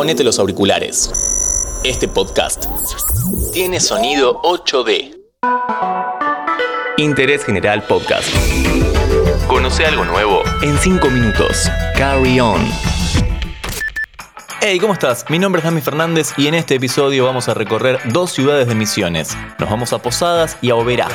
[0.00, 1.10] ponete los auriculares.
[1.84, 2.64] Este podcast
[3.52, 5.14] tiene sonido 8D.
[6.96, 8.26] Interés General Podcast.
[9.46, 11.70] Conoce algo nuevo en 5 minutos.
[11.98, 12.66] Carry on.
[14.62, 15.26] Hey, ¿cómo estás?
[15.28, 18.74] Mi nombre es Dami Fernández y en este episodio vamos a recorrer dos ciudades de
[18.74, 19.36] Misiones.
[19.58, 21.08] Nos vamos a Posadas y a Oberá.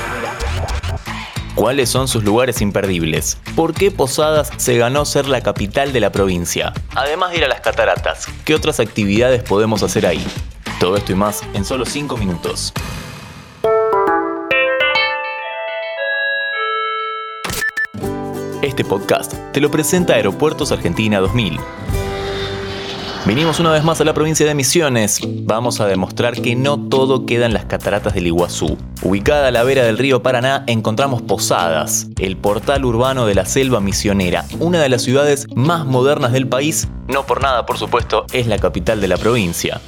[1.56, 3.38] ¿Cuáles son sus lugares imperdibles?
[3.56, 6.74] ¿Por qué Posadas se ganó ser la capital de la provincia?
[6.94, 10.22] Además de ir a las cataratas, ¿qué otras actividades podemos hacer ahí?
[10.82, 12.74] Todo esto y más en solo 5 minutos.
[18.62, 21.58] Este podcast te lo presenta Aeropuertos Argentina 2000
[23.26, 25.20] Vinimos una vez más a la provincia de Misiones.
[25.26, 28.78] Vamos a demostrar que no todo queda en las cataratas del Iguazú.
[29.02, 33.82] Ubicada a la vera del río Paraná encontramos Posadas, el portal urbano de la selva
[33.82, 36.88] misionera, una de las ciudades más modernas del país.
[37.08, 39.82] No por nada, por supuesto, es la capital de la provincia.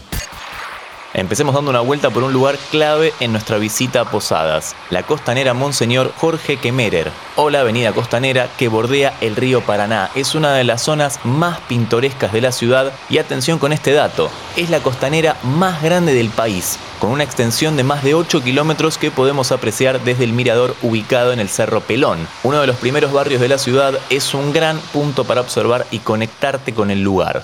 [1.17, 5.55] Empecemos dando una vuelta por un lugar clave en nuestra visita a Posadas, la costanera
[5.55, 10.11] Monseñor Jorge Kemerer, o la avenida costanera que bordea el río Paraná.
[10.13, 14.29] Es una de las zonas más pintorescas de la ciudad y atención con este dato,
[14.57, 18.99] es la costanera más grande del país, con una extensión de más de 8 kilómetros
[18.99, 22.27] que podemos apreciar desde el mirador ubicado en el Cerro Pelón.
[22.43, 25.97] Uno de los primeros barrios de la ciudad es un gran punto para observar y
[25.97, 27.43] conectarte con el lugar.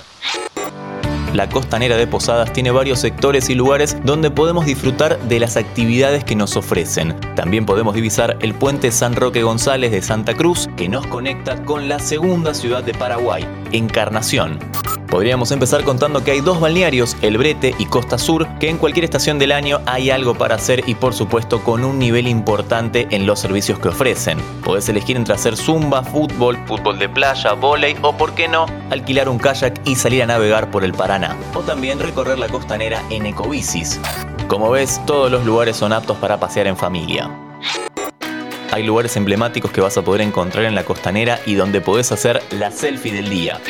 [1.34, 6.22] La costanera de Posadas tiene varios sectores y lugares donde podemos disfrutar de las actividades
[6.22, 7.16] que nos ofrecen.
[7.34, 11.88] También podemos divisar el puente San Roque González de Santa Cruz que nos conecta con
[11.88, 14.60] la segunda ciudad de Paraguay, Encarnación.
[15.14, 19.04] Podríamos empezar contando que hay dos balnearios, El Brete y Costa Sur, que en cualquier
[19.04, 23.24] estación del año hay algo para hacer y por supuesto con un nivel importante en
[23.24, 24.40] los servicios que ofrecen.
[24.64, 29.28] Podés elegir entre hacer zumba, fútbol, fútbol de playa, volei o por qué no, alquilar
[29.28, 31.36] un kayak y salir a navegar por el Paraná.
[31.54, 34.00] O también recorrer la costanera en ecobicis.
[34.48, 37.30] Como ves, todos los lugares son aptos para pasear en familia.
[38.74, 42.42] Hay lugares emblemáticos que vas a poder encontrar en la costanera y donde podés hacer
[42.58, 43.60] la selfie del día.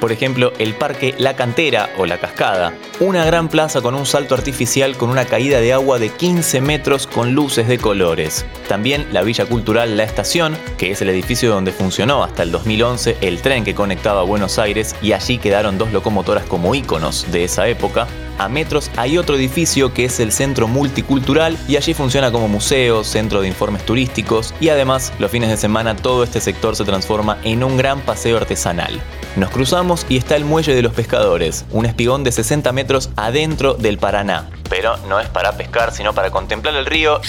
[0.00, 4.34] Por ejemplo, el Parque La Cantera o La Cascada, una gran plaza con un salto
[4.34, 8.44] artificial con una caída de agua de 15 metros con luces de colores.
[8.68, 13.16] También la Villa Cultural La Estación, que es el edificio donde funcionó hasta el 2011
[13.22, 17.44] el tren que conectaba a Buenos Aires y allí quedaron dos locomotoras como íconos de
[17.44, 18.06] esa época.
[18.38, 23.04] A metros hay otro edificio que es el Centro Multicultural y allí funciona como museo,
[23.04, 27.38] centro de informes turísticos y además los fines de semana todo este sector se transforma
[27.44, 29.00] en un gran paseo artesanal.
[29.36, 33.74] Nos cruzamos y está el Muelle de los Pescadores, un espigón de 60 metros adentro
[33.74, 34.50] del Paraná.
[34.68, 37.20] Pero no es para pescar, sino para contemplar el río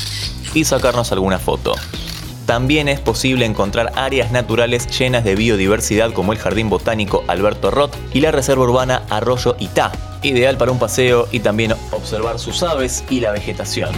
[0.54, 1.76] y sacarnos alguna foto.
[2.46, 7.96] También es posible encontrar áreas naturales llenas de biodiversidad como el Jardín Botánico Alberto Roth
[8.14, 13.04] y la Reserva Urbana Arroyo Itá, ideal para un paseo y también observar sus aves
[13.10, 13.92] y la vegetación.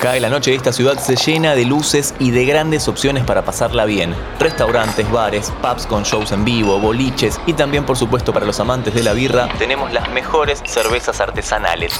[0.00, 3.44] Cae la noche de esta ciudad se llena de luces y de grandes opciones para
[3.44, 4.14] pasarla bien.
[4.38, 8.94] Restaurantes, bares, pubs con shows en vivo, boliches y también por supuesto para los amantes
[8.94, 11.98] de la birra tenemos las mejores cervezas artesanales.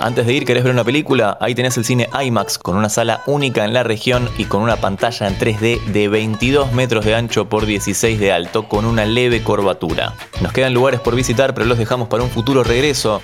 [0.00, 1.36] Antes de ir, ¿querés ver una película?
[1.40, 4.76] Ahí tenés el cine IMAX con una sala única en la región y con una
[4.76, 9.42] pantalla en 3D de 22 metros de ancho por 16 de alto con una leve
[9.42, 10.14] curvatura.
[10.40, 13.22] Nos quedan lugares por visitar, pero los dejamos para un futuro regreso.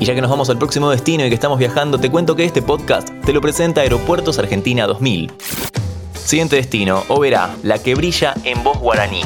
[0.00, 2.46] Y ya que nos vamos al próximo destino y que estamos viajando, te cuento que
[2.46, 5.30] este podcast te lo presenta Aeropuertos Argentina 2000.
[6.14, 9.20] Siguiente destino, Oberá, la que brilla en voz guaraní.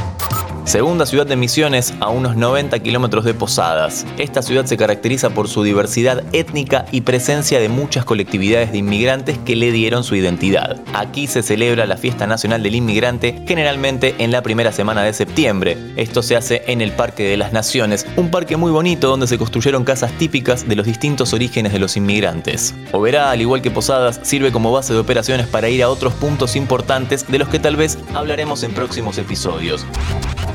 [0.65, 4.07] Segunda ciudad de Misiones, a unos 90 kilómetros de Posadas.
[4.17, 9.37] Esta ciudad se caracteriza por su diversidad étnica y presencia de muchas colectividades de inmigrantes
[9.37, 10.81] que le dieron su identidad.
[10.95, 15.77] Aquí se celebra la Fiesta Nacional del Inmigrante, generalmente en la primera semana de septiembre.
[15.97, 19.37] Esto se hace en el Parque de las Naciones, un parque muy bonito donde se
[19.37, 22.75] construyeron casas típicas de los distintos orígenes de los inmigrantes.
[22.91, 26.57] Oberá, al igual que Posadas, sirve como base de operaciones para ir a otros puntos
[26.57, 29.85] importantes de los que tal vez hablaremos en próximos episodios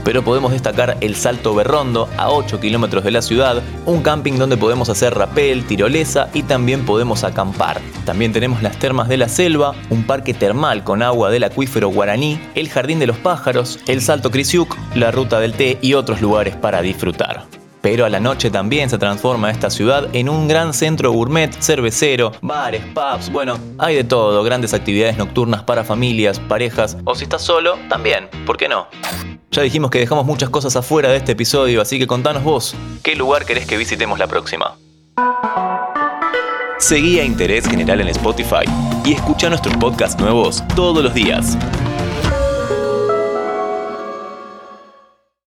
[0.10, 4.58] pero podemos destacar el Salto Berrondo a 8 kilómetros de la ciudad, un camping donde
[4.58, 7.80] podemos hacer rapel, tirolesa y también podemos acampar.
[8.06, 12.42] También tenemos las termas de la selva, un parque termal con agua del acuífero guaraní,
[12.56, 16.56] el jardín de los pájaros, el Salto Crisiuc, la ruta del té y otros lugares
[16.56, 17.44] para disfrutar.
[17.84, 22.32] Pero a la noche también se transforma esta ciudad en un gran centro gourmet, cervecero,
[22.42, 27.44] bares, pubs, bueno, hay de todo, grandes actividades nocturnas para familias, parejas, o si estás
[27.44, 28.88] solo, también, ¿por qué no?
[29.52, 33.16] Ya dijimos que dejamos muchas cosas afuera de este episodio, así que contanos vos, ¿qué
[33.16, 34.76] lugar querés que visitemos la próxima?
[36.78, 38.66] Seguí a Interés General en Spotify
[39.04, 41.58] y escucha nuestros podcasts nuevos todos los días.